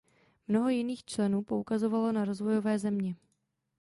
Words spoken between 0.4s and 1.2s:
Mnoho jiných